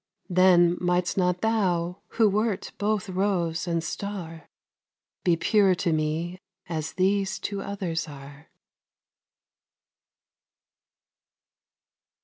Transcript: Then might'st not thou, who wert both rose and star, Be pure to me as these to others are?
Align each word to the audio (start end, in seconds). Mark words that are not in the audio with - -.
Then 0.31 0.77
might'st 0.81 1.15
not 1.15 1.41
thou, 1.41 2.01
who 2.17 2.27
wert 2.27 2.71
both 2.79 3.07
rose 3.07 3.67
and 3.67 3.83
star, 3.83 4.49
Be 5.23 5.37
pure 5.37 5.75
to 5.75 5.93
me 5.93 6.39
as 6.67 6.93
these 6.93 7.37
to 7.41 7.61
others 7.61 8.07
are? 8.07 8.49